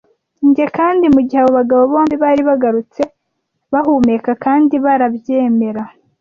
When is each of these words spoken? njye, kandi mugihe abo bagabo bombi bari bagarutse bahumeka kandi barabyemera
njye, 0.47 0.65
kandi 0.77 1.05
mugihe 1.13 1.39
abo 1.41 1.51
bagabo 1.59 1.83
bombi 1.91 2.15
bari 2.23 2.41
bagarutse 2.49 3.01
bahumeka 3.73 4.31
kandi 4.45 4.73
barabyemera 4.85 5.83